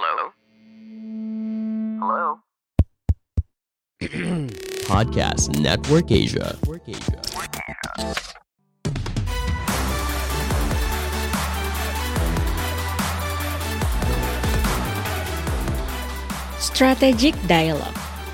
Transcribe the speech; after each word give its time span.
Hello? 0.00 0.32
Hello? 2.00 2.40
Podcast 4.88 5.52
Network 5.60 6.08
Asia. 6.08 6.56
Strategic 16.56 17.36
Dialogue. 17.44 17.84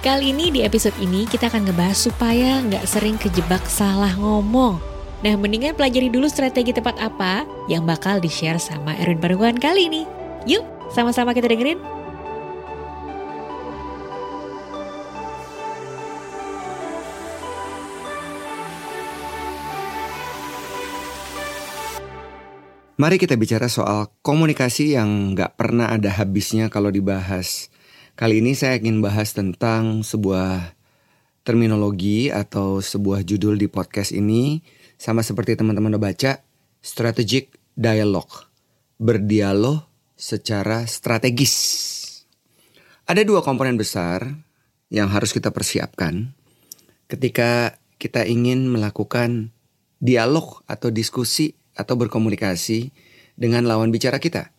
Kali 0.07 0.31
ini 0.31 0.55
di 0.55 0.63
episode 0.63 0.95
ini 1.03 1.27
kita 1.27 1.51
akan 1.51 1.67
ngebahas 1.67 1.99
supaya 1.99 2.63
nggak 2.63 2.87
sering 2.87 3.19
kejebak 3.19 3.67
salah 3.67 4.15
ngomong. 4.15 4.79
Nah, 5.27 5.35
mendingan 5.35 5.75
pelajari 5.75 6.15
dulu 6.15 6.31
strategi 6.31 6.71
tepat 6.71 6.95
apa 7.03 7.43
yang 7.67 7.83
bakal 7.83 8.23
di-share 8.23 8.63
sama 8.63 8.95
Erwin 9.03 9.19
Paruhan 9.19 9.59
kali 9.59 9.91
ini. 9.91 10.07
Yuk, 10.47 10.76
sama-sama 10.91 11.35
kita 11.35 11.51
dengerin. 11.51 11.79
Mari 22.97 23.21
kita 23.21 23.37
bicara 23.37 23.69
soal 23.69 24.09
komunikasi 24.25 24.97
yang 24.97 25.37
nggak 25.37 25.61
pernah 25.61 25.93
ada 25.93 26.09
habisnya 26.17 26.73
kalau 26.73 26.89
dibahas. 26.89 27.69
Kali 28.17 28.41
ini 28.41 28.57
saya 28.57 28.81
ingin 28.81 29.05
bahas 29.05 29.37
tentang 29.37 30.01
sebuah 30.01 30.73
terminologi 31.45 32.33
atau 32.33 32.81
sebuah 32.81 33.21
judul 33.21 33.61
di 33.61 33.69
podcast 33.69 34.17
ini 34.17 34.65
sama 34.97 35.21
seperti 35.21 35.61
teman-teman 35.61 35.93
udah 35.93 36.03
baca, 36.09 36.41
strategic 36.81 37.53
dialogue. 37.77 38.49
Berdialog 38.97 39.85
secara 40.17 40.89
strategis. 40.89 41.55
Ada 43.07 43.23
dua 43.23 43.45
komponen 43.45 43.77
besar 43.77 44.25
yang 44.89 45.13
harus 45.13 45.31
kita 45.31 45.53
persiapkan 45.53 46.33
ketika 47.07 47.79
kita 48.01 48.27
ingin 48.27 48.67
melakukan 48.67 49.55
dialog 50.03 50.65
atau 50.67 50.91
diskusi 50.91 51.55
atau 51.77 51.95
berkomunikasi 51.95 52.91
dengan 53.39 53.69
lawan 53.69 53.93
bicara 53.93 54.19
kita. 54.19 54.51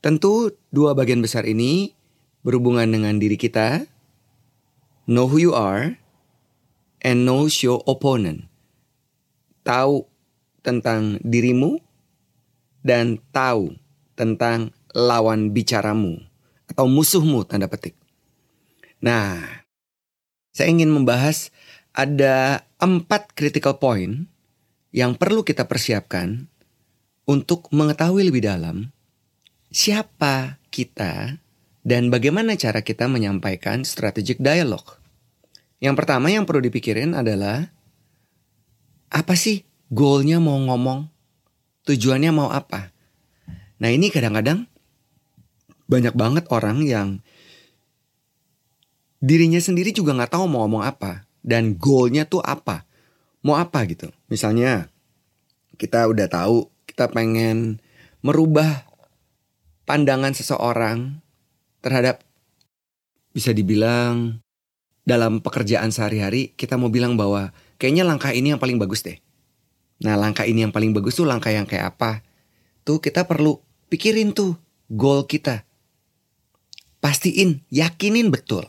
Tentu 0.00 0.54
dua 0.72 0.96
bagian 0.96 1.20
besar 1.20 1.44
ini 1.44 1.92
berhubungan 2.40 2.88
dengan 2.88 3.20
diri 3.20 3.36
kita, 3.36 3.84
know 5.04 5.28
who 5.28 5.36
you 5.36 5.52
are, 5.52 6.00
and 7.04 7.28
know 7.28 7.44
your 7.50 7.84
opponent. 7.84 8.48
Tahu 9.60 10.08
tentang 10.64 11.20
dirimu 11.20 11.76
dan 12.80 13.20
tahu 13.28 13.76
tentang 14.20 14.76
lawan 14.92 15.56
bicaramu 15.56 16.20
atau 16.68 16.84
musuhmu 16.84 17.48
tanda 17.48 17.72
petik. 17.72 17.96
Nah, 19.00 19.40
saya 20.52 20.68
ingin 20.68 20.92
membahas 20.92 21.48
ada 21.96 22.68
empat 22.76 23.32
critical 23.32 23.80
point 23.80 24.28
yang 24.92 25.16
perlu 25.16 25.40
kita 25.40 25.64
persiapkan 25.64 26.44
untuk 27.24 27.72
mengetahui 27.72 28.28
lebih 28.28 28.44
dalam 28.44 28.92
siapa 29.72 30.60
kita 30.68 31.40
dan 31.80 32.12
bagaimana 32.12 32.58
cara 32.60 32.84
kita 32.84 33.08
menyampaikan 33.08 33.86
strategic 33.88 34.36
dialogue. 34.42 35.00
Yang 35.80 36.04
pertama 36.04 36.28
yang 36.28 36.44
perlu 36.44 36.60
dipikirin 36.60 37.16
adalah 37.16 37.72
apa 39.08 39.34
sih 39.34 39.64
goalnya 39.88 40.36
mau 40.38 40.60
ngomong, 40.60 41.08
tujuannya 41.88 42.30
mau 42.36 42.52
apa. 42.52 42.92
Nah 43.80 43.88
ini 43.88 44.12
kadang-kadang 44.12 44.68
banyak 45.90 46.14
banget 46.14 46.44
orang 46.52 46.84
yang 46.86 47.08
dirinya 49.20 49.58
sendiri 49.58 49.90
juga 49.90 50.14
nggak 50.16 50.32
tahu 50.36 50.48
mau 50.48 50.64
ngomong 50.64 50.86
apa 50.86 51.28
dan 51.40 51.74
goalnya 51.76 52.28
tuh 52.28 52.44
apa 52.44 52.84
mau 53.40 53.56
apa 53.56 53.84
gitu. 53.88 54.12
Misalnya 54.28 54.88
kita 55.80 56.06
udah 56.08 56.28
tahu 56.28 56.68
kita 56.84 57.08
pengen 57.08 57.80
merubah 58.20 58.84
pandangan 59.88 60.36
seseorang 60.36 61.18
terhadap 61.80 62.20
bisa 63.32 63.56
dibilang 63.56 64.44
dalam 65.08 65.40
pekerjaan 65.40 65.88
sehari-hari 65.88 66.52
kita 66.54 66.76
mau 66.76 66.92
bilang 66.92 67.16
bahwa 67.16 67.56
kayaknya 67.80 68.04
langkah 68.04 68.30
ini 68.30 68.52
yang 68.52 68.60
paling 68.60 68.76
bagus 68.76 69.00
deh. 69.00 69.16
Nah 70.04 70.16
langkah 70.20 70.44
ini 70.44 70.68
yang 70.68 70.72
paling 70.72 70.92
bagus 70.92 71.16
tuh 71.16 71.24
langkah 71.24 71.48
yang 71.48 71.64
kayak 71.64 71.96
apa? 71.96 72.20
Tuh 72.84 73.00
kita 73.00 73.24
perlu 73.24 73.56
pikirin 73.90 74.32
tuh 74.32 74.56
goal 74.88 75.26
kita. 75.26 75.66
Pastiin, 77.02 77.66
yakinin 77.68 78.30
betul. 78.30 78.64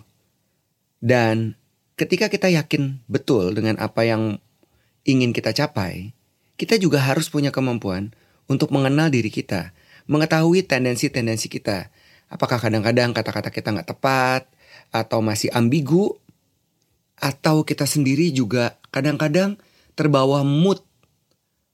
Dan 0.97 1.55
ketika 1.95 2.27
kita 2.27 2.49
yakin 2.49 2.99
betul 3.05 3.53
dengan 3.53 3.77
apa 3.77 4.01
yang 4.03 4.41
ingin 5.05 5.31
kita 5.31 5.53
capai, 5.53 6.13
kita 6.57 6.77
juga 6.81 7.01
harus 7.01 7.29
punya 7.29 7.53
kemampuan 7.53 8.13
untuk 8.49 8.73
mengenal 8.73 9.09
diri 9.13 9.29
kita, 9.29 9.73
mengetahui 10.09 10.65
tendensi-tendensi 10.65 11.47
kita. 11.47 11.93
Apakah 12.31 12.57
kadang-kadang 12.57 13.11
kata-kata 13.11 13.49
kita 13.53 13.73
nggak 13.73 13.89
tepat, 13.97 14.47
atau 14.91 15.19
masih 15.23 15.51
ambigu, 15.51 16.15
atau 17.21 17.61
kita 17.61 17.85
sendiri 17.85 18.33
juga 18.33 18.77
kadang-kadang 18.89 19.59
terbawa 19.93 20.41
mood. 20.41 20.81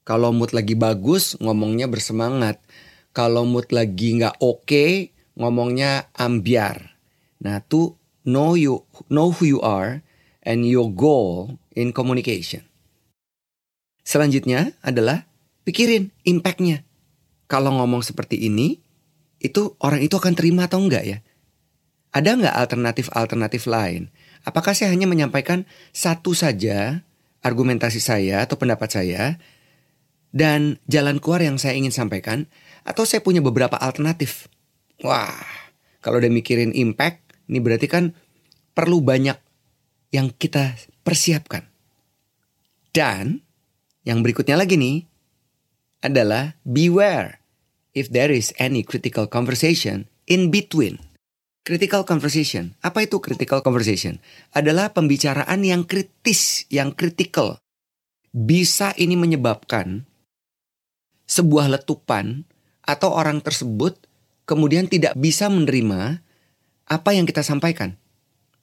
Kalau 0.04 0.32
mood 0.32 0.56
lagi 0.56 0.72
bagus, 0.72 1.36
ngomongnya 1.40 1.84
bersemangat. 1.88 2.60
Kalau 3.18 3.42
mood 3.42 3.74
lagi 3.74 4.14
nggak 4.14 4.38
oke, 4.38 4.62
okay, 4.62 5.10
ngomongnya 5.34 6.06
ambiar. 6.14 6.94
Nah, 7.42 7.58
tuh 7.66 7.98
know 8.22 8.54
you 8.54 8.86
know 9.10 9.34
who 9.34 9.42
you 9.42 9.58
are 9.58 10.06
and 10.46 10.62
your 10.62 10.86
goal 10.86 11.58
in 11.74 11.90
communication. 11.90 12.62
Selanjutnya 14.06 14.70
adalah 14.86 15.26
pikirin 15.66 16.14
impactnya. 16.22 16.86
Kalau 17.50 17.74
ngomong 17.82 18.06
seperti 18.06 18.38
ini, 18.46 18.78
itu 19.42 19.74
orang 19.82 19.98
itu 19.98 20.14
akan 20.14 20.38
terima 20.38 20.70
atau 20.70 20.78
enggak 20.78 21.02
ya? 21.02 21.18
Ada 22.14 22.38
nggak 22.38 22.54
alternatif-alternatif 22.54 23.66
lain? 23.66 24.14
Apakah 24.46 24.78
saya 24.78 24.94
hanya 24.94 25.10
menyampaikan 25.10 25.66
satu 25.90 26.38
saja 26.38 27.02
argumentasi 27.42 27.98
saya 27.98 28.46
atau 28.46 28.54
pendapat 28.54 28.94
saya 28.94 29.42
dan 30.32 30.76
jalan 30.90 31.18
keluar 31.22 31.40
yang 31.40 31.56
saya 31.56 31.76
ingin 31.76 31.92
sampaikan 31.92 32.48
atau 32.84 33.04
saya 33.08 33.24
punya 33.24 33.40
beberapa 33.40 33.76
alternatif? 33.76 34.48
Wah, 35.04 35.44
kalau 36.02 36.18
udah 36.20 36.30
mikirin 36.32 36.74
impact, 36.74 37.22
ini 37.48 37.58
berarti 37.62 37.86
kan 37.86 38.12
perlu 38.74 39.02
banyak 39.02 39.38
yang 40.12 40.32
kita 40.32 40.74
persiapkan. 41.04 41.66
Dan 42.92 43.44
yang 44.02 44.24
berikutnya 44.24 44.56
lagi 44.56 44.80
nih 44.80 45.04
adalah 46.00 46.56
beware 46.64 47.38
if 47.92 48.08
there 48.08 48.32
is 48.32 48.54
any 48.56 48.86
critical 48.86 49.26
conversation 49.26 50.06
in 50.30 50.48
between. 50.48 51.02
Critical 51.68 52.00
conversation. 52.08 52.72
Apa 52.80 53.04
itu 53.04 53.20
critical 53.20 53.60
conversation? 53.60 54.16
Adalah 54.56 54.96
pembicaraan 54.96 55.60
yang 55.60 55.84
kritis, 55.84 56.64
yang 56.72 56.96
critical. 56.96 57.60
Bisa 58.32 58.96
ini 58.96 59.20
menyebabkan 59.20 60.08
sebuah 61.28 61.68
letupan 61.68 62.48
atau 62.82 63.12
orang 63.12 63.44
tersebut 63.44 64.00
kemudian 64.48 64.88
tidak 64.88 65.12
bisa 65.14 65.52
menerima 65.52 66.24
apa 66.88 67.10
yang 67.12 67.28
kita 67.28 67.44
sampaikan. 67.44 68.00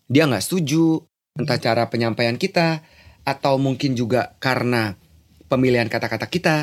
Dia 0.10 0.26
nggak 0.26 0.42
setuju 0.42 1.06
entah 1.38 1.62
cara 1.62 1.86
penyampaian 1.94 2.36
kita 2.42 2.82
atau 3.22 3.62
mungkin 3.62 3.94
juga 3.94 4.34
karena 4.42 4.98
pemilihan 5.46 5.88
kata-kata 5.88 6.26
kita. 6.26 6.56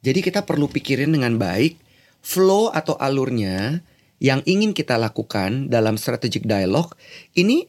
Jadi 0.00 0.20
kita 0.24 0.48
perlu 0.48 0.68
pikirin 0.68 1.12
dengan 1.12 1.36
baik 1.36 1.80
flow 2.24 2.72
atau 2.72 2.96
alurnya 2.96 3.84
yang 4.20 4.40
ingin 4.48 4.72
kita 4.72 4.96
lakukan 4.96 5.68
dalam 5.68 6.00
strategic 6.00 6.48
dialogue. 6.48 6.96
Ini 7.36 7.68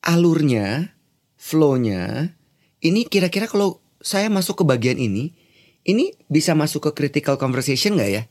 alurnya, 0.00 0.96
flownya, 1.36 2.32
ini 2.80 3.04
kira-kira 3.04 3.44
kalau 3.44 3.84
saya 4.00 4.32
masuk 4.32 4.64
ke 4.64 4.64
bagian 4.64 4.96
ini, 4.96 5.36
ini 5.84 6.12
bisa 6.26 6.52
masuk 6.56 6.90
ke 6.90 7.04
critical 7.04 7.36
conversation 7.40 7.96
nggak 7.96 8.10
ya? 8.10 8.22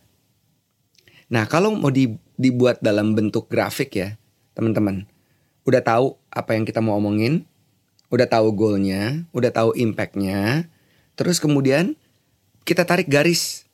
Nah 1.29 1.45
kalau 1.45 1.73
mau 1.73 1.93
di, 1.93 2.17
dibuat 2.37 2.81
dalam 2.81 3.13
bentuk 3.13 3.49
grafik 3.49 3.93
ya, 3.93 4.17
teman-teman, 4.57 5.05
udah 5.65 5.81
tahu 5.81 6.17
apa 6.33 6.57
yang 6.57 6.65
kita 6.65 6.81
mau 6.81 6.97
omongin, 6.97 7.45
udah 8.09 8.25
tahu 8.25 8.49
goalnya, 8.53 9.29
udah 9.33 9.53
tahu 9.53 9.77
impactnya, 9.77 10.69
Terus 11.19 11.43
kemudian 11.43 11.99
kita 12.63 12.87
tarik 12.87 13.11
garis 13.11 13.67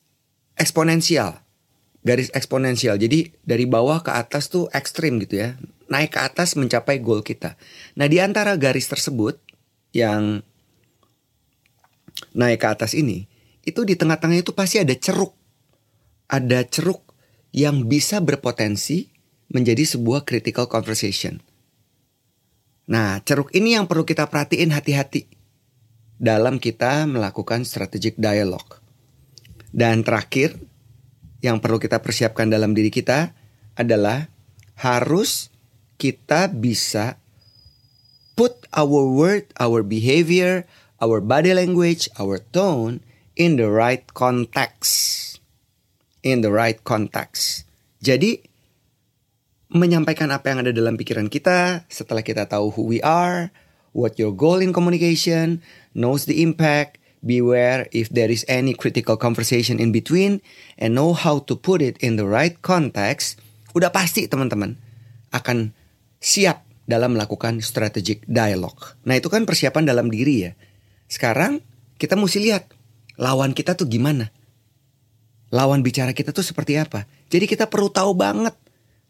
eksponensial. 0.58 1.46
Garis 2.02 2.34
eksponensial. 2.34 2.98
Jadi 2.98 3.38
dari 3.46 3.70
bawah 3.70 4.02
ke 4.02 4.10
atas 4.10 4.50
tuh 4.50 4.66
ekstrim 4.74 5.22
gitu 5.22 5.46
ya. 5.46 5.54
Naik 5.86 6.18
ke 6.18 6.26
atas 6.26 6.58
mencapai 6.58 6.98
goal 6.98 7.22
kita. 7.22 7.54
Nah 7.94 8.10
di 8.10 8.18
antara 8.18 8.58
garis 8.58 8.90
tersebut 8.90 9.38
yang 9.94 10.42
naik 12.34 12.66
ke 12.66 12.66
atas 12.66 12.98
ini. 12.98 13.30
Itu 13.66 13.84
di 13.84 13.98
tengah-tengah 13.98 14.46
itu 14.46 14.54
pasti 14.54 14.78
ada 14.78 14.94
ceruk. 14.94 15.34
Ada 16.30 16.64
ceruk 16.70 17.02
yang 17.50 17.90
bisa 17.90 18.22
berpotensi 18.22 19.10
menjadi 19.50 19.84
sebuah 19.86 20.26
critical 20.26 20.70
conversation. 20.70 21.42
Nah, 22.86 23.18
ceruk 23.26 23.50
ini 23.58 23.74
yang 23.74 23.90
perlu 23.90 24.06
kita 24.06 24.30
perhatiin 24.30 24.70
hati-hati 24.70 25.26
dalam 26.22 26.62
kita 26.62 27.10
melakukan 27.10 27.66
strategic 27.66 28.14
dialogue. 28.22 28.80
Dan 29.74 30.06
terakhir, 30.06 30.56
yang 31.42 31.58
perlu 31.58 31.82
kita 31.82 32.00
persiapkan 32.00 32.48
dalam 32.48 32.78
diri 32.78 32.94
kita 32.94 33.34
adalah 33.76 34.30
harus 34.78 35.50
kita 35.98 36.52
bisa 36.52 37.18
put 38.36 38.54
our 38.76 39.04
word, 39.08 39.50
our 39.58 39.82
behavior, 39.82 40.68
our 41.00 41.20
body 41.24 41.52
language, 41.56 42.08
our 42.20 42.40
tone 42.40 43.04
in 43.36 43.60
the 43.60 43.68
right 43.68 44.04
context. 44.16 45.38
In 46.26 46.42
the 46.42 46.50
right 46.50 46.80
context. 46.82 47.68
Jadi 48.02 48.42
menyampaikan 49.76 50.32
apa 50.32 50.52
yang 50.52 50.64
ada 50.64 50.72
dalam 50.72 50.96
pikiran 50.96 51.28
kita 51.28 51.84
setelah 51.92 52.24
kita 52.24 52.48
tahu 52.48 52.72
who 52.74 52.84
we 52.88 53.00
are, 53.04 53.52
what 53.92 54.16
your 54.16 54.32
goal 54.32 54.64
in 54.64 54.72
communication, 54.72 55.60
knows 55.92 56.26
the 56.26 56.42
impact, 56.42 56.98
beware 57.26 57.90
if 57.92 58.08
there 58.14 58.30
is 58.30 58.46
any 58.48 58.72
critical 58.78 59.18
conversation 59.18 59.82
in 59.82 59.90
between, 59.90 60.40
and 60.80 60.94
know 60.94 61.12
how 61.12 61.42
to 61.44 61.58
put 61.58 61.82
it 61.82 61.98
in 62.00 62.16
the 62.16 62.26
right 62.26 62.62
context, 62.62 63.42
udah 63.76 63.90
pasti 63.90 64.30
teman-teman 64.30 64.78
akan 65.34 65.76
siap 66.22 66.64
dalam 66.86 67.18
melakukan 67.18 67.60
strategic 67.60 68.24
dialogue. 68.30 68.96
Nah 69.10 69.18
itu 69.18 69.28
kan 69.28 69.44
persiapan 69.44 69.90
dalam 69.90 70.08
diri 70.08 70.46
ya. 70.46 70.52
Sekarang 71.10 71.60
kita 71.98 72.14
mesti 72.14 72.40
lihat 72.40 72.70
lawan 73.16 73.52
kita 73.52 73.76
tuh 73.76 73.88
gimana. 73.88 74.32
Lawan 75.54 75.86
bicara 75.86 76.12
kita 76.12 76.36
tuh 76.36 76.44
seperti 76.44 76.76
apa. 76.76 77.08
Jadi 77.32 77.46
kita 77.48 77.70
perlu 77.70 77.88
tahu 77.88 78.12
banget 78.18 78.56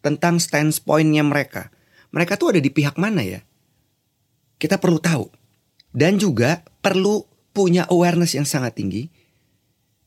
tentang 0.06 0.38
standpointnya 0.38 1.26
mereka. 1.26 1.74
Mereka 2.14 2.38
tuh 2.38 2.54
ada 2.54 2.62
di 2.62 2.70
pihak 2.70 2.96
mana 3.02 3.26
ya? 3.26 3.42
Kita 4.62 4.78
perlu 4.78 5.02
tahu. 5.02 5.26
Dan 5.96 6.20
juga 6.20 6.62
perlu 6.84 7.24
punya 7.56 7.88
awareness 7.88 8.36
yang 8.36 8.44
sangat 8.44 8.76
tinggi. 8.78 9.08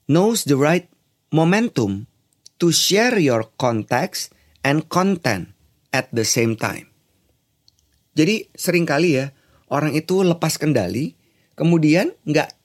Knows 0.08 0.44
the 0.44 0.56
right 0.56 0.88
momentum 1.32 2.08
to 2.60 2.72
share 2.72 3.16
your 3.16 3.48
context 3.56 4.32
and 4.60 4.84
content 4.92 5.56
at 5.92 6.12
the 6.12 6.24
same 6.24 6.54
time. 6.56 6.92
Jadi 8.12 8.50
sering 8.52 8.84
kali 8.84 9.16
ya 9.16 9.30
orang 9.70 9.94
itu 9.94 10.26
lepas 10.26 10.58
kendali, 10.58 11.14
kemudian 11.54 12.12
nggak 12.26 12.57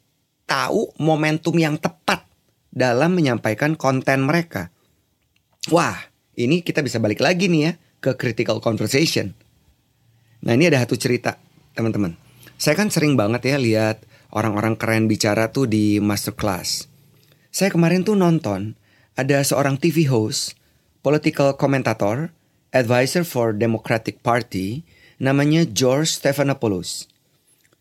tahu 0.45 0.93
momentum 0.99 1.55
yang 1.57 1.79
tepat 1.79 2.25
dalam 2.73 3.13
menyampaikan 3.13 3.77
konten 3.77 4.25
mereka. 4.25 4.73
Wah, 5.69 5.95
ini 6.35 6.65
kita 6.65 6.81
bisa 6.81 6.97
balik 6.97 7.21
lagi 7.21 7.47
nih 7.47 7.61
ya 7.69 7.71
ke 8.03 8.17
critical 8.19 8.59
conversation. 8.59 9.31
Nah 10.43 10.53
ini 10.57 10.67
ada 10.67 10.83
satu 10.83 10.99
cerita 10.99 11.39
teman-teman. 11.77 12.19
Saya 12.59 12.75
kan 12.75 12.91
sering 12.91 13.15
banget 13.15 13.47
ya 13.47 13.57
lihat 13.61 14.03
orang-orang 14.35 14.75
keren 14.75 15.07
bicara 15.07 15.53
tuh 15.53 15.69
di 15.69 16.01
masterclass. 16.03 16.89
Saya 17.53 17.69
kemarin 17.69 18.03
tuh 18.03 18.17
nonton 18.17 18.75
ada 19.13 19.39
seorang 19.45 19.77
TV 19.77 20.09
host, 20.09 20.57
political 21.05 21.53
commentator, 21.53 22.33
advisor 22.73 23.21
for 23.21 23.53
Democratic 23.53 24.19
Party 24.25 24.81
namanya 25.21 25.63
George 25.69 26.09
Stephanopoulos. 26.09 27.07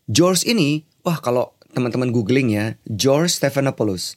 George 0.07 0.45
ini, 0.45 0.85
wah 1.03 1.19
kalau 1.19 1.57
teman-teman 1.73 2.13
googling 2.13 2.53
ya, 2.53 2.77
George 2.87 3.33
Stephanopoulos. 3.33 4.15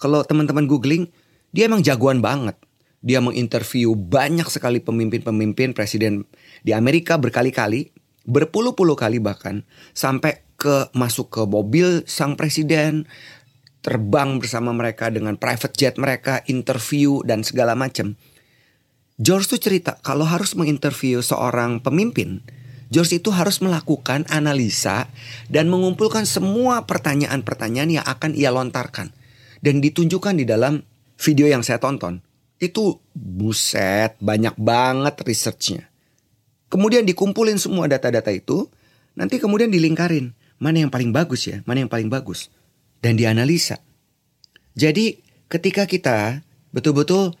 Kalau 0.00 0.24
teman-teman 0.26 0.66
googling, 0.66 1.12
dia 1.54 1.70
emang 1.70 1.84
jagoan 1.84 2.18
banget. 2.18 2.58
Dia 3.04 3.20
menginterview 3.20 3.92
banyak 3.94 4.48
sekali 4.48 4.80
pemimpin-pemimpin 4.80 5.76
presiden 5.76 6.24
di 6.64 6.72
Amerika 6.72 7.20
berkali-kali, 7.20 7.92
berpuluh-puluh 8.24 8.96
kali 8.96 9.20
bahkan, 9.20 9.62
sampai 9.92 10.40
ke 10.56 10.88
masuk 10.96 11.28
ke 11.28 11.42
mobil 11.44 12.02
sang 12.08 12.40
presiden, 12.40 13.04
terbang 13.84 14.40
bersama 14.40 14.72
mereka 14.72 15.12
dengan 15.12 15.36
private 15.36 15.76
jet 15.76 16.00
mereka, 16.00 16.40
interview 16.48 17.20
dan 17.28 17.44
segala 17.44 17.76
macam. 17.76 18.16
George 19.20 19.46
tuh 19.46 19.60
cerita 19.60 20.00
kalau 20.00 20.24
harus 20.24 20.56
menginterview 20.56 21.20
seorang 21.20 21.84
pemimpin, 21.84 22.40
George 22.92 23.18
itu 23.18 23.32
harus 23.32 23.64
melakukan 23.64 24.28
analisa 24.28 25.08
dan 25.48 25.72
mengumpulkan 25.72 26.28
semua 26.28 26.84
pertanyaan-pertanyaan 26.84 28.00
yang 28.00 28.06
akan 28.06 28.36
ia 28.36 28.52
lontarkan. 28.52 29.10
Dan 29.64 29.80
ditunjukkan 29.80 30.36
di 30.36 30.44
dalam 30.44 30.84
video 31.16 31.48
yang 31.48 31.64
saya 31.64 31.80
tonton. 31.80 32.20
Itu 32.60 33.00
buset, 33.16 34.20
banyak 34.20 34.60
banget 34.60 35.14
researchnya. 35.24 35.88
Kemudian 36.68 37.08
dikumpulin 37.08 37.56
semua 37.56 37.88
data-data 37.88 38.28
itu, 38.28 38.68
nanti 39.16 39.40
kemudian 39.40 39.72
dilingkarin. 39.72 40.36
Mana 40.60 40.84
yang 40.84 40.92
paling 40.92 41.10
bagus 41.10 41.48
ya, 41.48 41.64
mana 41.64 41.82
yang 41.82 41.90
paling 41.90 42.12
bagus. 42.12 42.52
Dan 43.00 43.16
dianalisa. 43.16 43.80
Jadi 44.76 45.18
ketika 45.48 45.88
kita 45.88 46.44
betul-betul 46.76 47.32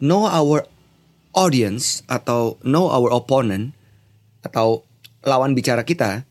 know 0.00 0.24
our 0.24 0.64
audience 1.36 2.00
atau 2.08 2.56
know 2.64 2.88
our 2.88 3.12
opponent 3.12 3.75
atau 4.46 4.86
lawan 5.26 5.52
bicara 5.58 5.82
kita 5.82 6.22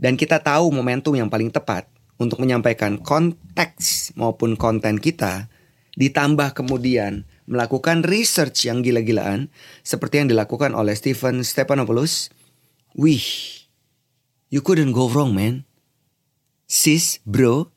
dan 0.00 0.16
kita 0.16 0.40
tahu 0.40 0.72
momentum 0.72 1.12
yang 1.12 1.28
paling 1.28 1.52
tepat 1.52 1.84
untuk 2.16 2.40
menyampaikan 2.40 2.96
konteks 2.96 4.16
maupun 4.16 4.56
konten 4.56 4.96
kita 4.96 5.52
ditambah 6.00 6.56
kemudian 6.56 7.28
melakukan 7.44 8.00
research 8.06 8.64
yang 8.64 8.80
gila-gilaan 8.80 9.52
seperti 9.84 10.24
yang 10.24 10.28
dilakukan 10.32 10.72
oleh 10.72 10.96
Stephen 10.96 11.44
Stephanopoulos. 11.44 12.32
Wih 12.96 13.24
you 14.48 14.64
couldn't 14.64 14.96
go 14.96 15.12
wrong 15.12 15.36
man. 15.36 15.68
Sis 16.64 17.20
bro 17.28 17.68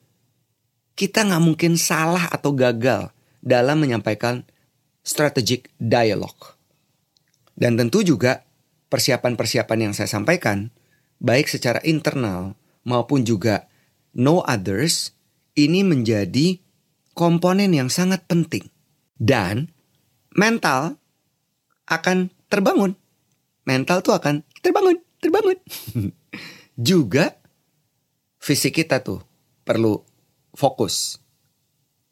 kita 0.93 1.25
nggak 1.25 1.43
mungkin 1.43 1.73
salah 1.75 2.29
atau 2.29 2.53
gagal 2.53 3.09
dalam 3.43 3.81
menyampaikan 3.81 4.45
strategic 5.03 5.67
dialogue. 5.81 6.55
Dan 7.53 7.77
tentu 7.77 8.01
juga 8.05 8.45
persiapan-persiapan 8.93 9.89
yang 9.89 9.93
saya 9.97 10.05
sampaikan, 10.05 10.69
baik 11.17 11.49
secara 11.49 11.81
internal 11.81 12.53
maupun 12.85 13.25
juga 13.25 13.65
no 14.13 14.45
others, 14.45 15.17
ini 15.57 15.81
menjadi 15.81 16.61
komponen 17.17 17.73
yang 17.73 17.89
sangat 17.89 18.21
penting. 18.29 18.69
Dan 19.17 19.73
mental 20.37 21.01
akan 21.89 22.29
terbangun. 22.53 22.93
Mental 23.65 24.05
tuh 24.05 24.13
akan 24.13 24.45
terbangun, 24.61 25.01
terbangun. 25.17 25.57
juga 26.77 27.33
fisik 28.37 28.85
kita 28.85 29.01
tuh 29.01 29.25
perlu 29.65 30.05
fokus. 30.53 31.17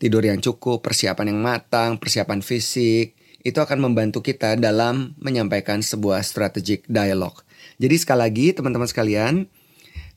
Tidur 0.02 0.26
yang 0.26 0.42
cukup, 0.42 0.82
persiapan 0.82 1.30
yang 1.30 1.46
matang, 1.46 2.02
persiapan 2.02 2.42
fisik, 2.42 3.21
itu 3.42 3.58
akan 3.58 3.82
membantu 3.82 4.22
kita 4.22 4.58
dalam 4.58 5.18
menyampaikan 5.18 5.82
sebuah 5.82 6.22
strategic 6.22 6.86
dialog. 6.86 7.42
Jadi 7.82 7.96
sekali 7.98 8.22
lagi 8.22 8.48
teman-teman 8.54 8.90
sekalian, 8.90 9.50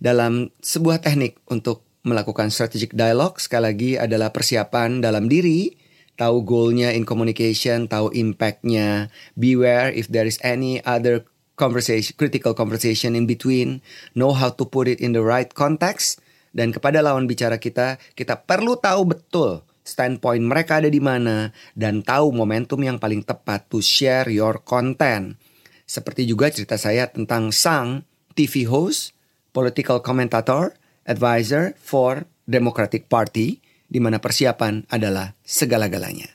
dalam 0.00 0.52
sebuah 0.60 1.00
teknik 1.00 1.40
untuk 1.48 1.84
melakukan 2.04 2.52
strategic 2.52 2.92
dialog 2.92 3.40
sekali 3.40 3.64
lagi 3.64 3.90
adalah 3.96 4.28
persiapan 4.28 5.00
dalam 5.00 5.24
diri, 5.24 5.72
tahu 6.20 6.44
goalnya 6.44 6.92
in 6.92 7.08
communication, 7.08 7.88
tahu 7.88 8.12
impactnya, 8.12 9.08
beware 9.34 9.90
if 9.96 10.06
there 10.12 10.28
is 10.28 10.36
any 10.44 10.84
other 10.84 11.24
conversation, 11.56 12.12
critical 12.20 12.52
conversation 12.52 13.16
in 13.16 13.24
between, 13.24 13.80
know 14.12 14.36
how 14.36 14.52
to 14.52 14.68
put 14.68 14.84
it 14.84 15.00
in 15.00 15.16
the 15.16 15.24
right 15.24 15.56
context, 15.56 16.20
dan 16.54 16.70
kepada 16.70 17.00
lawan 17.00 17.26
bicara 17.26 17.56
kita, 17.56 17.96
kita 18.14 18.38
perlu 18.44 18.76
tahu 18.78 19.16
betul 19.16 19.64
standpoint 19.84 20.42
mereka 20.42 20.80
ada 20.80 20.88
di 20.88 20.98
mana, 20.98 21.52
dan 21.76 22.00
tahu 22.00 22.32
momentum 22.32 22.80
yang 22.80 22.96
paling 22.96 23.20
tepat 23.22 23.68
to 23.68 23.84
share 23.84 24.26
your 24.32 24.64
content. 24.64 25.36
Seperti 25.84 26.24
juga 26.24 26.48
cerita 26.48 26.80
saya 26.80 27.06
tentang 27.12 27.52
sang 27.52 28.02
TV 28.32 28.64
host, 28.64 29.12
political 29.52 30.00
commentator, 30.00 30.72
advisor 31.04 31.76
for 31.76 32.24
Democratic 32.48 33.06
Party, 33.06 33.60
di 33.84 34.00
mana 34.00 34.18
persiapan 34.18 34.88
adalah 34.88 35.36
segala-galanya. 35.44 36.32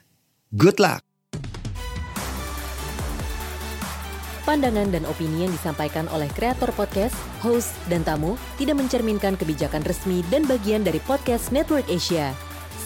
Good 0.53 0.77
luck! 0.77 1.01
Pandangan 4.49 4.89
dan 4.89 5.05
opini 5.05 5.45
yang 5.45 5.53
disampaikan 5.53 6.09
oleh 6.09 6.25
kreator 6.33 6.73
podcast, 6.73 7.13
host, 7.45 7.69
dan 7.85 8.01
tamu 8.01 8.33
tidak 8.57 8.81
mencerminkan 8.81 9.37
kebijakan 9.37 9.85
resmi 9.85 10.25
dan 10.33 10.49
bagian 10.49 10.81
dari 10.81 10.97
podcast 11.05 11.53
Network 11.53 11.85
Asia. 11.85 12.48